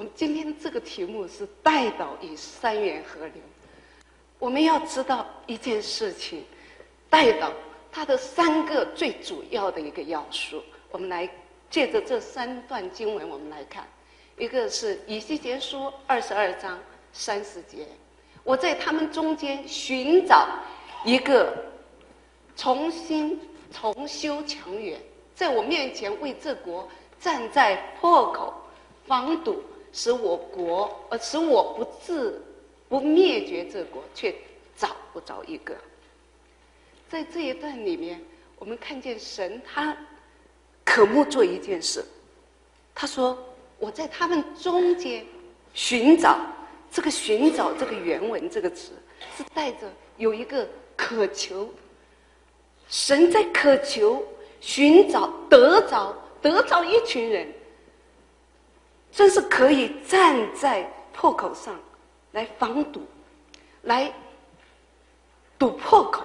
[0.00, 3.34] 我们今天这个题目是带导与三元河流。
[4.38, 6.42] 我们要知道一件事情，
[7.10, 7.52] 带导
[7.92, 10.62] 它的三个最主要的一个要素。
[10.90, 11.28] 我们来
[11.68, 13.86] 借着这三段经文，我们来看，
[14.38, 16.78] 一个是以西结书二十二章
[17.12, 17.86] 三十节，
[18.42, 20.48] 我在他们中间寻找
[21.04, 21.54] 一个
[22.56, 23.38] 重新
[23.70, 24.96] 重修墙垣，
[25.34, 26.88] 在我面前为这国
[27.20, 28.54] 站在破口
[29.06, 29.62] 防堵，
[29.92, 32.40] 使我国呃使我不至。
[32.88, 34.34] 不灭绝这国，却
[34.76, 35.76] 找不着一个。
[37.08, 38.20] 在这一段里面，
[38.58, 39.96] 我们看见神他
[40.84, 42.04] 渴慕做一件事。
[42.92, 43.38] 他说
[43.78, 45.24] ：“我在他们中间
[45.72, 46.36] 寻找。”
[46.90, 48.90] 这个“寻找”这个原文这个词
[49.38, 51.72] 是带着有一个渴求。
[52.88, 54.20] 神在渴求、
[54.60, 56.12] 寻找、得着、
[56.42, 57.46] 得着一群人，
[59.12, 60.82] 真是可以站在
[61.12, 61.78] 破口上。
[62.32, 63.04] 来防堵，
[63.82, 64.14] 来
[65.58, 66.24] 堵破口。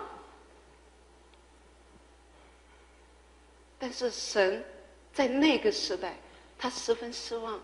[3.80, 4.64] 但是神
[5.12, 6.16] 在那个时代，
[6.60, 7.60] 他十分失望，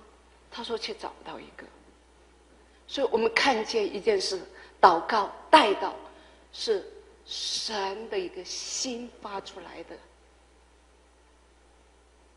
[0.49, 1.63] 他说却找不到一个。
[2.87, 4.41] 所以我们看见一件事：
[4.81, 5.93] 祷告带到
[6.51, 6.83] 是
[7.27, 9.95] 神的一个心发出来的，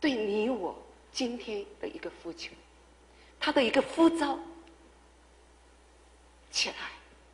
[0.01, 0.77] 对你我
[1.13, 2.51] 今天的一个呼求，
[3.45, 4.39] 他的一个呼召。
[6.51, 6.77] 起来，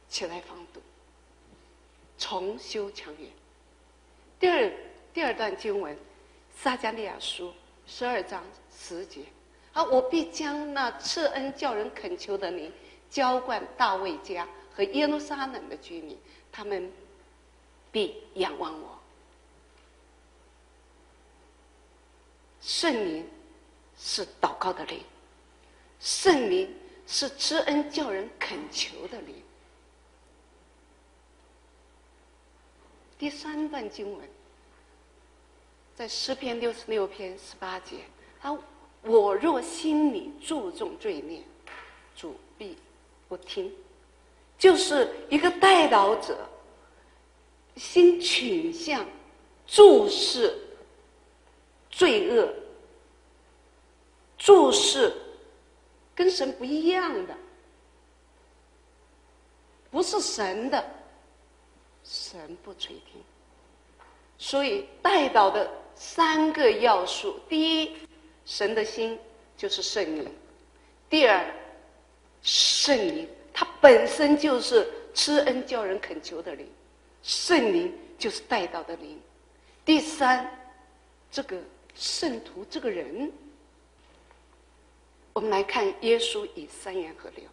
[0.09, 0.81] 起来防堵，
[2.19, 3.31] 重修墙垣。
[4.41, 4.73] 第二
[5.15, 5.97] 第二段经文，
[6.57, 7.55] 撒加利亚书
[7.87, 8.43] 十二章
[8.77, 9.23] 十节，
[9.73, 12.73] 啊，我必将那赐恩叫人恳求的灵
[13.09, 16.19] 浇灌大卫家和耶路撒冷的居民，
[16.51, 16.91] 他们
[17.93, 18.99] 必仰望我。
[22.61, 23.25] 圣灵
[23.97, 25.05] 是祷告的灵，
[26.01, 26.75] 圣灵。
[27.13, 29.35] 是知恩叫人恳求的灵。
[33.19, 34.21] 第三段经文，
[35.97, 37.97] 在诗篇六十六篇十八节，
[38.41, 38.57] 他
[39.03, 41.43] 我若心里注重罪孽，
[42.15, 42.79] 主必
[43.29, 43.75] 不听。
[44.57, 46.49] 就是一个代祷者，
[47.75, 49.05] 心倾向
[49.67, 50.57] 注视
[51.91, 52.55] 罪恶，
[54.39, 55.13] 注视。
[56.21, 57.35] 跟神不一样的，
[59.91, 60.85] 不是神的，
[62.05, 63.23] 神不垂听。
[64.37, 67.97] 所以带到的三个要素：第一，
[68.45, 69.19] 神的心
[69.57, 70.27] 就是圣灵；
[71.09, 71.43] 第二，
[72.43, 76.69] 圣灵它本身就是知恩教人恳求的灵，
[77.23, 79.17] 圣灵就是带到的灵；
[79.87, 80.47] 第三，
[81.33, 81.57] 这个
[81.95, 83.33] 圣徒这个人。
[85.33, 87.45] 我们来看耶稣以三元河流。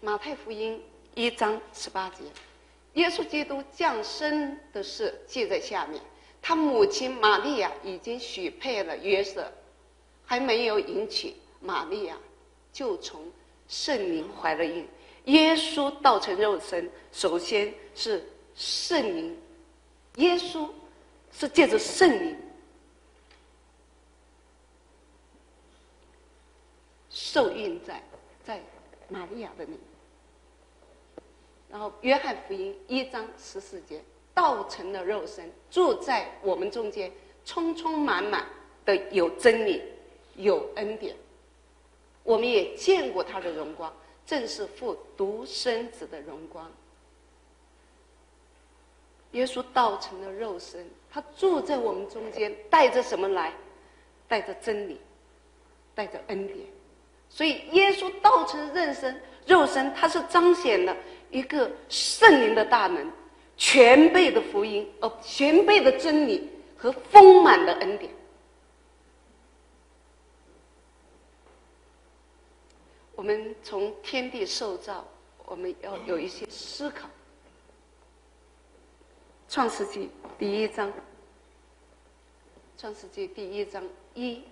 [0.00, 0.82] 马太福音
[1.14, 2.24] 一章十八节，
[2.94, 6.00] 耶稣基督降生的事记在下面。
[6.42, 9.52] 他母亲玛利亚已经许配了约瑟，
[10.24, 12.16] 还没有迎娶玛利亚，
[12.72, 13.20] 就从
[13.68, 14.88] 圣灵怀了孕。
[15.26, 18.26] 耶稣道成肉身，首先是
[18.56, 19.38] 圣灵，
[20.16, 20.68] 耶稣
[21.30, 22.36] 是借着圣灵。
[27.32, 28.02] 受孕在
[28.44, 28.60] 在
[29.06, 29.78] 玛利亚的里，
[31.70, 34.02] 然后约翰福音一章十四节，
[34.34, 37.12] 道成了肉身，住在我们中间，
[37.44, 38.44] 充充满满
[38.84, 39.80] 的有真理，
[40.34, 41.14] 有恩典。
[42.24, 43.94] 我们也见过他的荣光，
[44.26, 46.68] 正是父独生子的荣光。
[49.30, 53.54] 耶稣道成了肉身，他住在我们中间，带着什么来？
[54.26, 55.00] 带着真理，
[55.94, 56.66] 带着恩典。
[57.32, 60.94] 所以，耶稣道成肉身，肉身它是彰显了
[61.30, 63.10] 一个圣灵的大能、
[63.56, 68.10] 全备的福音、呃，全备的真理和丰满的恩典。
[73.14, 75.06] 我们从天地受造，
[75.46, 77.08] 我们要有一些思考。
[79.48, 80.92] 创世纪第一章，
[82.76, 83.82] 创世纪第一章
[84.14, 84.42] 一。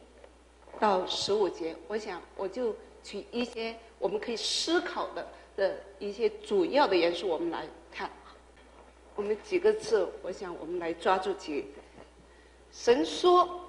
[0.79, 8.11] 到十五节，我想我就取一些我们可以思考的的一些主要的元素，我们来看。
[9.17, 11.67] 我们几个字，我想我们来抓住几。
[12.71, 13.61] 神说，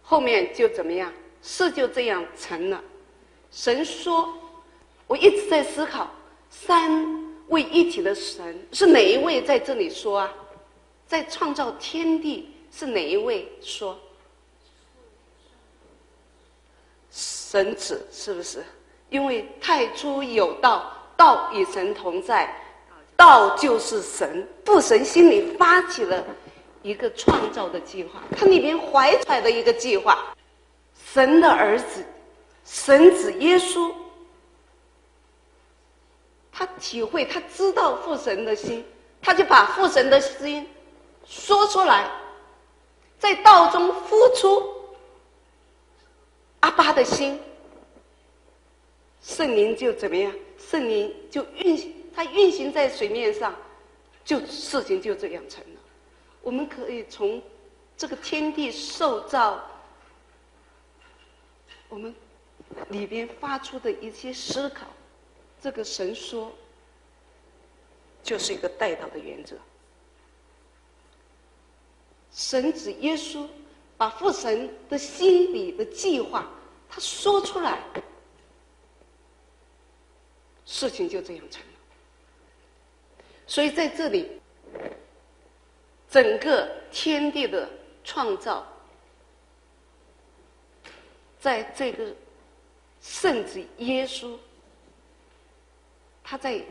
[0.00, 1.12] 后面就怎么样？
[1.42, 2.82] 事就这样成了。
[3.50, 4.32] 神说，
[5.06, 6.10] 我一直在思考，
[6.48, 7.06] 三
[7.48, 10.34] 位一体的神是哪一位在这里说啊？
[11.06, 13.98] 在创造天地是哪一位说？
[17.50, 18.62] 神子是不是？
[19.08, 22.54] 因为太初有道，道与神同在，
[23.16, 24.46] 道就是神。
[24.66, 26.22] 父神心里发起了
[26.82, 30.26] 一个创造的计划，他里面怀揣的一个计划，
[31.14, 32.04] 神的儿子，
[32.66, 33.90] 神子耶稣，
[36.52, 38.84] 他体会，他知道父神的心，
[39.22, 40.68] 他就把父神的心
[41.26, 42.10] 说出来，
[43.18, 44.77] 在道中付出
[46.60, 47.40] 阿爸的心。
[49.20, 50.32] 圣灵就怎么样？
[50.56, 53.54] 圣灵就运，它运行在水面上，
[54.24, 55.80] 就事情就这样成了。
[56.40, 57.42] 我们可以从
[57.96, 59.60] 这个天地受造，
[61.88, 62.14] 我们
[62.90, 64.86] 里边发出的一些思考，
[65.60, 66.52] 这个神说，
[68.22, 69.56] 就是一个带导的原则。
[72.32, 73.46] 神子耶稣
[73.98, 76.48] 把父神的心里的计划，
[76.88, 77.82] 他说出来。
[80.64, 84.38] 事情就这样成了，所以在这里，
[86.10, 87.66] 整个天地的
[88.04, 88.66] 创造，
[91.40, 92.14] 在这个
[93.00, 94.36] 圣子耶稣，
[96.22, 96.62] 他在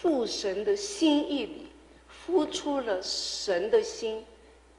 [0.00, 1.66] 父神的心意里
[2.08, 4.24] 付出了神的心，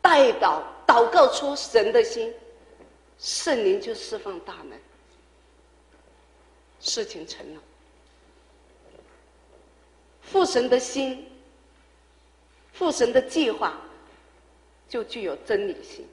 [0.02, 2.33] 带到祷告出神的心，
[3.18, 4.80] 圣灵就释放大门，
[6.80, 7.62] 事情成了。
[10.21, 11.30] 父神的心，
[12.71, 13.80] 父神的计划，
[14.89, 16.07] 就具有真理性。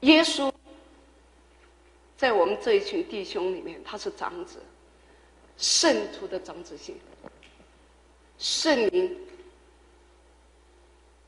[0.00, 0.52] 耶稣
[2.16, 4.58] 在我们这一群弟兄里面，他是长子，
[5.56, 6.98] 圣徒的长子性。
[8.38, 9.16] 圣灵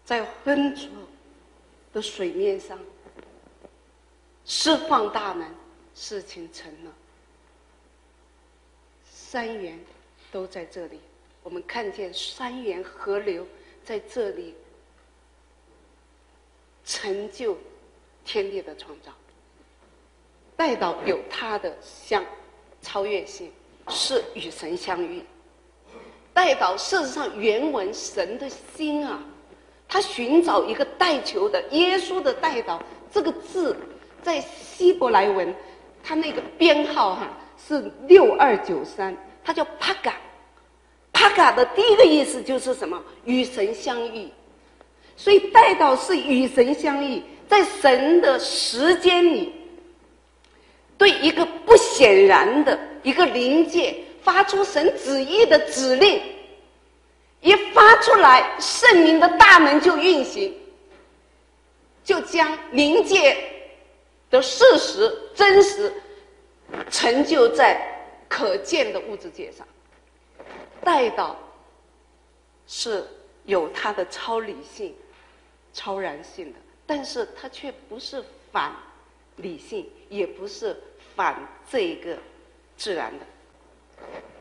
[0.04, 0.88] 在浑浊
[1.96, 2.78] 的水面上
[4.44, 5.48] 释放大门，
[5.94, 6.93] 事情成了。
[9.10, 9.81] 三元。
[10.32, 11.00] 都在这里，
[11.43, 13.46] 我们看见三源河流
[13.82, 14.54] 在这里
[16.84, 17.56] 成就
[18.22, 19.12] 天地的创造。
[20.56, 22.22] 带到有它的相
[22.82, 23.50] 超越性，
[23.88, 25.25] 是与神相遇。
[26.34, 29.25] 带到事实上原文神的心啊，
[29.88, 33.76] 他寻找一个带球的耶稣的带到这个字，
[34.22, 35.54] 在希伯来文，
[36.02, 39.16] 它那个编号哈是六二九三。
[39.44, 40.14] 它叫帕嘎，
[41.12, 43.00] 帕嘎的第一个意思就是什么？
[43.24, 44.28] 与神相遇。
[45.16, 49.52] 所以带到是与神相遇，在神的时间里，
[50.98, 56.20] 对一个不显然的一个灵界发出神旨意的指令，
[57.40, 60.54] 一发出来，圣灵的大门就运行，
[62.04, 63.36] 就将灵界
[64.30, 65.92] 的事实真实
[66.90, 67.92] 成就在。
[68.28, 69.64] 可见的物质界上，
[70.82, 71.36] 带到
[72.66, 73.06] 是
[73.44, 74.92] 有它的超理性、
[75.72, 78.74] 超然性的，但是它却不是反
[79.36, 80.76] 理性，也不是
[81.14, 81.40] 反
[81.70, 82.18] 这个
[82.76, 83.24] 自然的。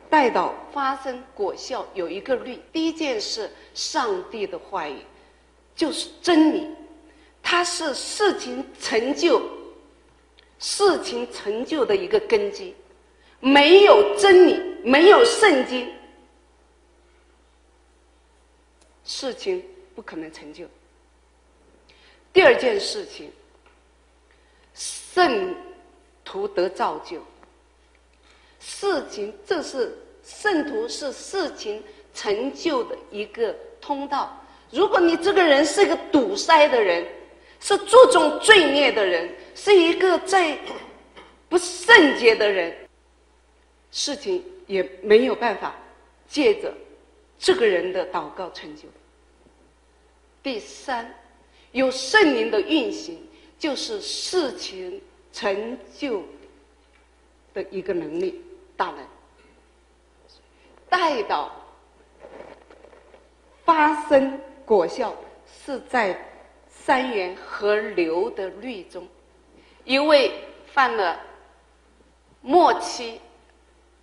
[0.10, 5.00] 带到发生果效有一个律，第一件事，上帝的话语
[5.76, 6.70] 就是真理，
[7.44, 9.42] 它是事情成就、
[10.60, 12.74] 事情成就的一个根基。
[13.40, 15.88] 没有真理，没有圣经，
[19.04, 20.66] 事情不可能成就。
[22.34, 23.32] 第二件事情，
[24.74, 25.56] 圣
[26.24, 27.22] 徒得造就。
[28.68, 31.84] 事情，这是圣徒是事情
[32.16, 34.36] 成就的一个通道。
[34.72, 37.06] 如果你这个人是一个堵塞的人，
[37.60, 40.58] 是注重罪孽的人，是一个在
[41.48, 42.76] 不圣洁的人。
[43.92, 45.76] 事情也没有办法
[46.28, 46.74] 借着
[47.38, 48.84] 这个人的祷告成就。
[50.42, 51.14] 第三，
[51.72, 53.26] 有圣灵的运行，
[53.60, 55.00] 就是事情
[55.32, 56.24] 成就
[57.54, 58.42] 的一个能力
[58.76, 58.98] 大能。
[60.90, 61.52] 带到
[63.64, 65.14] 发生果效，
[65.46, 66.18] 是在
[66.70, 69.08] 三元河流的律中，
[69.84, 70.32] 一位
[70.68, 71.20] 犯了
[72.42, 73.22] 末期。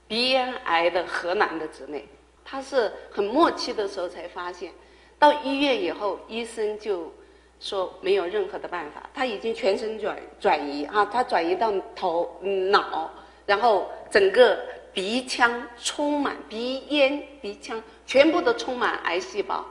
[0.09, 2.07] 鼻咽癌的河南的姊妹，
[2.45, 4.71] 她是很末期的时候才发现，
[5.19, 7.11] 到医院以后，医生就
[7.59, 13.11] 说没有任何的办法，她已经全身转转移啊，她转移到头、脑，
[13.47, 14.59] 然后整个
[14.92, 19.64] 鼻腔充满鼻咽、鼻腔全部都充满癌细胞，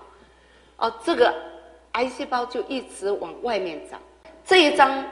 [0.77, 1.31] 哦，这个
[1.91, 4.00] 癌细胞就一直往外面长。
[4.43, 5.05] 这一张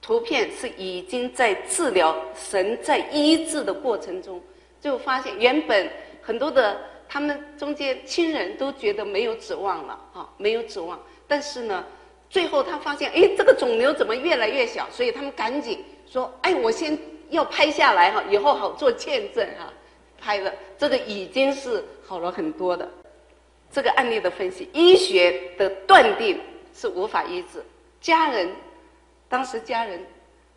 [0.00, 4.40] 图片是已经在治疗神在医治的过程中，
[4.80, 5.90] 就发现原本
[6.22, 10.98] 很多的他们中间亲人都觉得没有指望了啊，没有指望。
[11.26, 11.84] 但是呢，
[12.30, 14.88] 最后他发现，哎，这个肿瘤怎么越来越小？
[14.90, 16.98] 所以他们赶紧说，哎，我先
[17.30, 19.72] 要拍下来哈，以后好做见证哈。
[20.20, 22.88] 拍了，这个已经是好了很多的。
[23.70, 26.40] 这个案例的分析，医学的断定
[26.74, 27.64] 是无法医治。
[28.00, 28.50] 家人，
[29.28, 30.04] 当时家人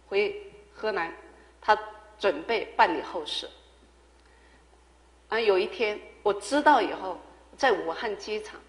[0.07, 0.35] 回
[0.73, 1.13] 河南，
[1.61, 1.77] 他
[2.17, 3.47] 准备办理后事。
[5.29, 7.19] 啊，有一天我知道以后，
[7.55, 8.59] 在武汉机场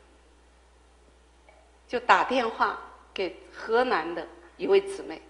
[1.88, 2.78] 就打电话
[3.14, 5.22] 给河南的一位姊妹，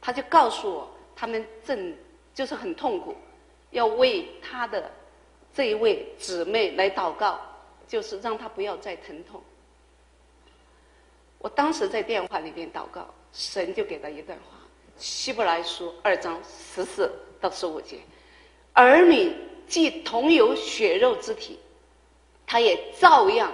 [0.00, 1.94] 他就告诉我，他们正
[2.34, 3.16] 就是很痛苦。
[3.70, 4.90] 要为他的
[5.54, 7.40] 这一位姊妹来祷告，
[7.88, 9.42] 就是让他不要再疼痛。
[11.38, 14.58] 我当时在电话里边祷告，神就给了一段话：
[15.02, 17.98] 《希伯来书》二章十四到十五节，
[18.74, 19.34] 儿女
[19.66, 21.58] 既同有血肉之体，
[22.46, 23.50] 他也照样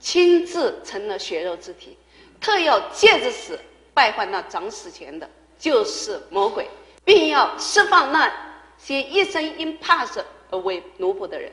[0.00, 1.96] 亲自成了血肉之体，
[2.40, 3.58] 特要借着死
[3.96, 5.26] 败坏那长死前的，
[5.58, 6.68] 就是魔鬼。
[7.06, 8.28] 并要释放那
[8.76, 11.52] 些一生因怕死而为奴仆的人。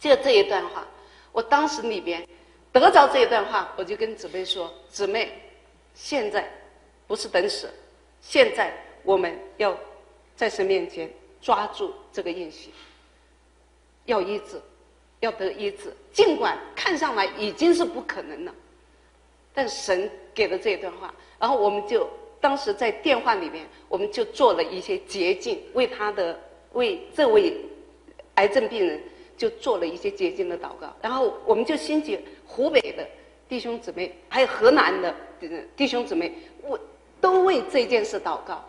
[0.00, 0.88] 就这一段话，
[1.32, 2.26] 我当时里边
[2.72, 5.38] 得着这一段话，我就跟姊妹说：“姊妹，
[5.94, 6.50] 现在
[7.06, 7.70] 不是等死，
[8.22, 9.76] 现在我们要
[10.34, 11.12] 在神面前
[11.42, 12.70] 抓住这个应许，
[14.06, 14.58] 要医治，
[15.20, 15.94] 要得医治。
[16.10, 18.54] 尽管看上来已经是不可能了，
[19.54, 22.08] 但神给了这一段话，然后我们就。”
[22.42, 26.36] 当时在电话里面，我们就做了一些捷径，为他的
[26.72, 27.56] 为这位
[28.34, 29.00] 癌症病人
[29.36, 30.92] 就做了一些捷径的祷告。
[31.00, 33.06] 然后我们就兴起湖北的
[33.48, 35.14] 弟兄姊妹，还有河南的
[35.76, 36.32] 弟兄姊妹，
[36.64, 36.76] 为
[37.20, 38.64] 都为这件事祷告。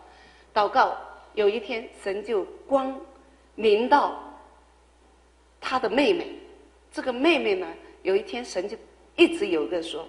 [0.53, 0.95] 祷告
[1.33, 2.95] 有一天，神就光
[3.55, 4.21] 临到
[5.59, 6.27] 他的妹妹。
[6.91, 7.67] 这个妹妹呢，
[8.03, 8.77] 有一天神就
[9.15, 10.07] 一直有个说：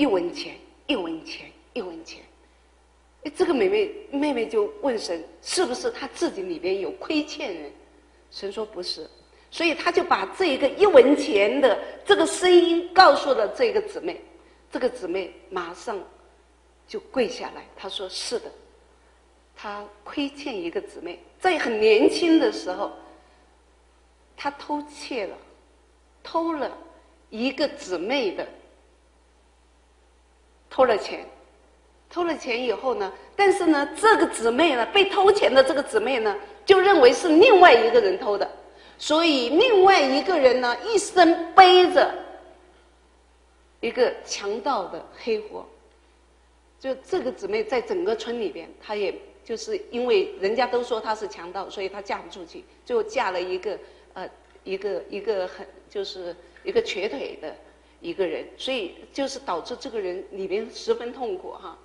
[0.00, 2.22] 一文钱，一文钱，一文钱。
[3.24, 7.70] 哎，这个妹妹妹妹就问神，是不是她自己里边有亏欠人？
[8.30, 9.06] 神说不是，
[9.50, 14.18] 所以他就把这一个一文钱的这个声音告诉了这个姊妹，
[14.72, 16.02] 这个姊妹马上
[16.88, 18.50] 就跪下来，她说是的，
[19.54, 22.90] 她亏欠一个姊妹，在很年轻的时候，
[24.34, 25.36] 她偷窃了，
[26.22, 26.74] 偷了
[27.28, 28.48] 一个姊妹的，
[30.70, 31.26] 偷了钱。
[32.08, 33.12] 偷了钱以后呢？
[33.36, 38.50] 但是呢，这个姊妹呢，被偷钱的这个姊妹呢，就认为是另外一个人偷的，
[38.98, 42.12] 所以另外一个人呢，一生背着
[43.78, 45.64] 一个强盗的黑锅。
[46.80, 53.78] 就这个姊妹在整个村里边，她也就是因为人家都说她是强盗，所以她嫁不出去，最后嫁了一个
[54.14, 54.28] 呃
[54.64, 56.34] 一个一个很就是
[56.64, 57.54] 一个瘸腿的
[58.00, 61.76] 一个人，所以就是导致这个人里边十分痛苦哈。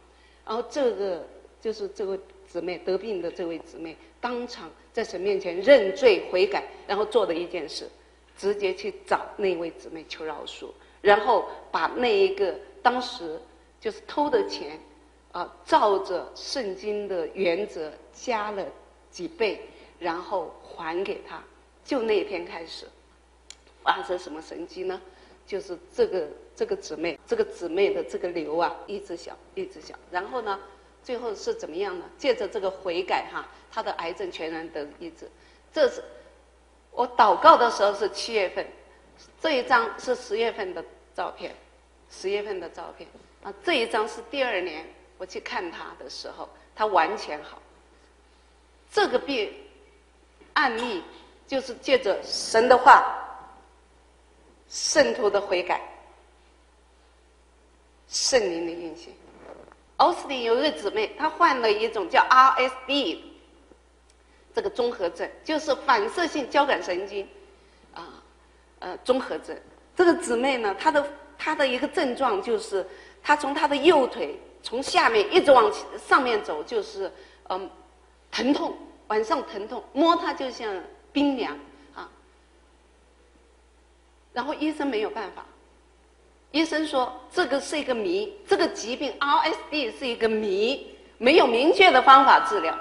[0.45, 1.27] 然后这个
[1.61, 7.89] 就是这位姊妹得病的这位姊妹，当场在神面前认罪悔改，然后做的一件事，
[8.37, 10.67] 直接去找那位姊妹求饶恕，
[11.01, 13.39] 然后把那一个当时
[13.81, 14.79] 就是偷的钱，
[15.31, 18.65] 啊，照着圣经的原则加了
[19.09, 19.59] 几倍，
[19.99, 21.43] 然后还给他。
[21.83, 22.87] 就那天开始，
[23.83, 24.99] 发生什么神迹呢？
[25.47, 26.27] 就是这个。
[26.57, 29.93] 这个姊妹，这个姊妹的这个瘤啊，一直小，一直小。
[30.09, 30.57] 然后呢，
[31.03, 32.05] 最后是怎么样呢？
[32.17, 35.29] 借着这个悔改哈，她的癌症全然得医治。
[35.73, 36.01] 这是
[36.91, 38.65] 我祷告的时候是七月份，
[39.41, 40.81] 这一张是十月份的
[41.13, 41.53] 照片，
[42.09, 43.05] 十月份的照片。
[43.43, 44.87] 啊，这一张是第二年
[45.17, 47.61] 我去看她的时候，她完全好。
[48.89, 49.53] 这个病
[50.53, 51.03] 案例
[51.45, 53.24] 就是借着神的话
[54.69, 55.81] 渗透的悔改。
[58.07, 59.13] 圣灵的运行。
[59.97, 63.19] 奥斯汀有一个姊妹，她患了一种叫 RSD
[64.53, 67.27] 这个综合症，就是反射性交感神经
[67.93, 68.21] 啊
[68.79, 69.57] 呃综合症。
[69.95, 72.85] 这个姊妹呢，她的她的一个症状就是，
[73.23, 75.71] 她从她的右腿从下面一直往
[76.07, 77.11] 上面走，就是
[77.49, 77.69] 嗯
[78.31, 80.73] 疼痛，晚上疼痛，摸它就像
[81.11, 81.57] 冰凉。
[84.35, 85.43] 然后医生没有办法。
[86.51, 90.87] 医生说这个是一个谜，这个疾病 RSD 是一个谜，
[91.17, 92.77] 没有明确的方法治疗，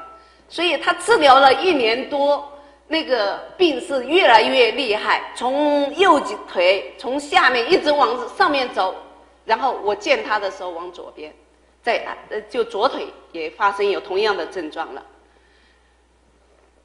[0.49, 2.52] 所以他治疗了一年多，
[2.88, 8.94] 那个病是越来越厉害，从右腿从下面一直往上面走，
[9.44, 11.34] 然后我见他的时候往左边，
[11.82, 15.04] 在呃就左腿也发生有同样的症状了。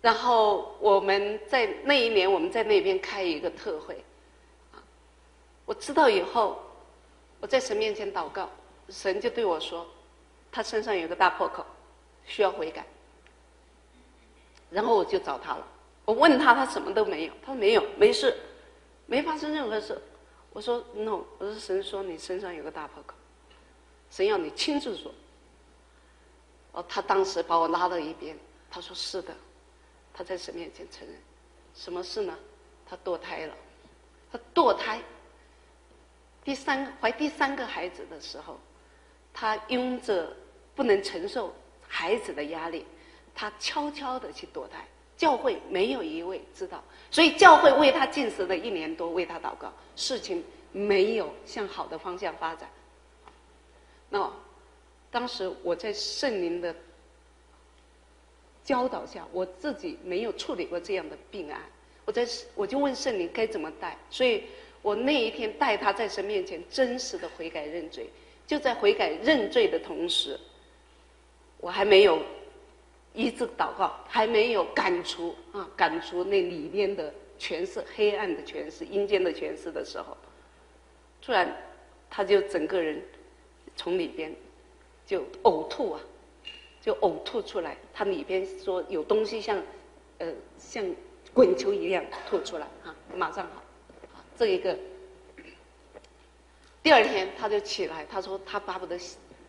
[0.01, 4.01] 然后我们在那一年我们在那边开一个特会，
[5.69, 6.59] 我知道以后，
[7.39, 8.49] 我在神面前祷告，
[8.89, 9.85] 神就对我说，
[10.51, 11.63] 他身上有个大破口，
[12.25, 12.83] 需要悔改。
[14.71, 15.67] 然后我就找他了，
[16.05, 18.35] 我问他，他什么都没有，他说没有，没事，
[19.05, 19.95] 没发生任何事。
[20.53, 23.13] 我说 no，我说神说你身上有个大破口，
[24.09, 25.13] 神要你亲自说。
[26.71, 28.35] 哦，他当时把我拉到一边，
[28.71, 29.35] 他说是的，
[30.15, 31.15] 他在神面前承认，
[31.75, 32.35] 什么事呢？
[32.87, 33.53] 他堕胎了，
[34.31, 34.99] 他堕胎，
[36.43, 38.59] 第三个怀第三个孩子的时候，
[39.33, 40.35] 他因着
[40.75, 41.53] 不能承受
[41.87, 42.85] 孩子的压力。
[43.35, 50.43] 他悄悄的去堕胎，教会没有一位知道，所以教会为他进食了一年多，为他祷告，事情
[50.73, 52.69] 没有向好的方向发展。
[54.09, 54.29] 那
[55.09, 56.75] 当时我在圣灵的
[58.61, 61.61] 教导下，我自己没有处理过这样的病案，
[62.03, 64.43] 我在我就问圣灵该怎么带，所以
[64.81, 68.09] 我那一天带他在神面前真实的悔改认罪，
[68.47, 70.39] 就在悔改认罪的同时，
[71.59, 72.21] 我还没有。
[73.15, 80.15] 一直祷告，还没有赶出啊，赶出那里边的全是、黑暗的权势、阴间的权势的时候，
[81.19, 81.51] 突然
[82.07, 83.01] 他就整个人
[83.75, 84.33] 从里边
[85.07, 85.99] 就呕吐啊，
[86.79, 87.75] 就呕吐出来。
[87.91, 89.59] 他里边说有东西像
[90.19, 90.85] 呃像
[91.33, 93.63] 滚球一样吐出来啊，马上好。
[94.39, 94.73] 这一个
[96.81, 98.97] 第二天他就起来，他说他巴不得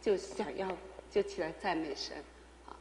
[0.03, 0.67] 就想要
[1.09, 2.17] 就起来赞美神。
[2.67, 2.75] 啊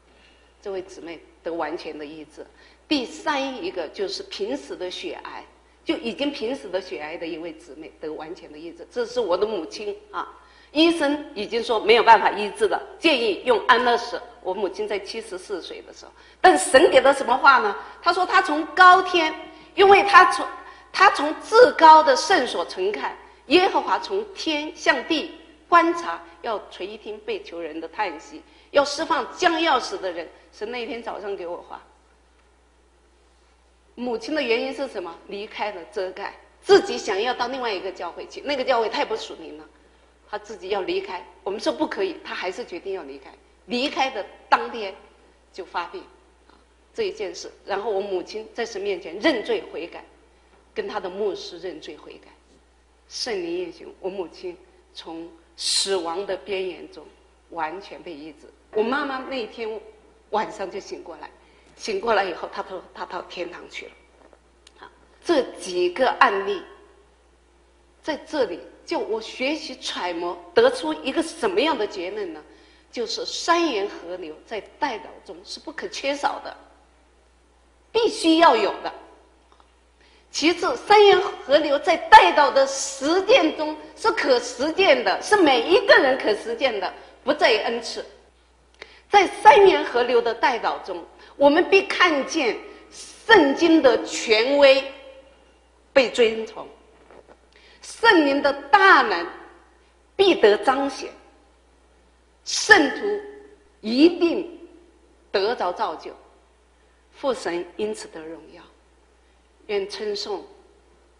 [0.59, 2.43] 这位姊妹得完全的医治。
[2.87, 5.45] 第三一个就是平时的血癌，
[5.85, 8.87] 就已经平时的血癌的一位姊妹得完全的医治。
[8.89, 10.27] 这是我的母亲啊，
[10.71, 14.19] 医生已经说没有办法医治了，建议用安乐死。
[14.41, 16.11] 我母亲在七十四岁的时候，
[16.41, 17.75] 但神给的什么话呢？
[18.01, 19.31] 他说他从高天，
[19.75, 20.43] 因为他从
[20.99, 25.31] 他从至高的圣所存看，耶和华从天向地
[25.69, 28.41] 观察，要垂听被囚人的叹息。
[28.71, 31.81] 要释放将要死的人，是那天早上给我话。
[33.95, 35.17] 母亲的原因是什么？
[35.27, 39.63] 离开了遮盖，自己想要到另外一个教会去，那个教会太不属灵了，
[40.29, 41.25] 他自己要离开。
[41.45, 43.31] 我们说不可以，他还是决定要离开。
[43.67, 44.93] 离开的当天
[45.53, 46.03] 就发病，
[46.93, 47.49] 这一件事。
[47.65, 50.03] 然后我母亲在神面前认罪悔改，
[50.73, 52.29] 跟他的牧师认罪悔改，
[53.07, 54.57] 圣灵运行，我母亲
[54.93, 57.05] 从死亡的边缘中
[57.49, 58.47] 完全被医治。
[58.73, 59.79] 我妈妈那天
[60.29, 61.29] 晚上就醒过来，
[61.75, 63.91] 醒过来以后，她说她到天堂去了。
[64.79, 64.91] 啊，
[65.23, 66.61] 这几个案例
[68.01, 72.43] 在这里，就我学习揣摩，得出一个什么样的结论呢？
[72.91, 76.57] 就是三元河流在代祷中是不可缺少的，
[77.91, 78.91] 必须要有的。
[80.31, 88.05] 其次，三元河流在代祷的实践中是可实践的，是每一个人可实践的，不在于恩赐。
[89.09, 91.03] 在三元河流的代祷中，
[91.35, 92.55] 我们必看见
[93.27, 94.83] 圣经的权威
[95.91, 96.67] 被尊崇，
[97.81, 99.27] 圣灵的大能
[100.15, 101.09] 必得彰显，
[102.45, 103.19] 圣徒
[103.81, 104.59] 一定
[105.31, 106.11] 得着造就，
[107.11, 108.61] 父神因此得荣耀。
[109.69, 110.45] 愿称颂、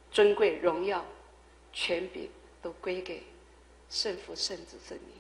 [0.10, 1.06] 尊贵、荣耀、
[1.72, 2.28] 权柄
[2.64, 3.22] 都归给
[3.92, 5.19] 圣父、圣子、圣灵。